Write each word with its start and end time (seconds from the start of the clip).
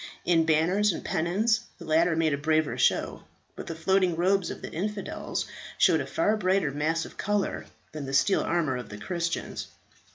In 0.25 0.45
banners 0.47 0.91
and 0.91 1.05
pennons 1.05 1.59
the 1.77 1.85
latter 1.85 2.15
made 2.15 2.33
a 2.33 2.37
braver 2.39 2.75
show; 2.75 3.21
but 3.55 3.67
the 3.67 3.75
floating 3.75 4.15
robes 4.15 4.49
of 4.49 4.63
the 4.63 4.71
infidel 4.71 5.37
showed 5.77 6.01
a 6.01 6.07
far 6.07 6.35
brighter 6.37 6.71
mass 6.71 7.05
of 7.05 7.17
colour 7.19 7.67
than 7.91 8.07
the 8.07 8.13
steel 8.15 8.41
armour 8.41 8.77
of 8.77 8.89
the 8.89 8.97
Christians. 8.97 9.67